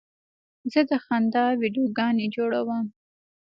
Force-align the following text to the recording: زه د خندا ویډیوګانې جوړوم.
زه 0.71 0.81
د 0.89 0.91
خندا 1.03 1.45
ویډیوګانې 1.61 2.25
جوړوم. 2.35 2.85